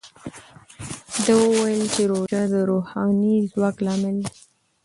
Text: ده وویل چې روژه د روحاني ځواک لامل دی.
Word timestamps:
ده 1.23 1.31
وویل 1.41 1.83
چې 1.93 2.01
روژه 2.11 2.41
د 2.53 2.55
روحاني 2.69 3.35
ځواک 3.51 3.75
لامل 3.85 4.17
دی. 4.25 4.35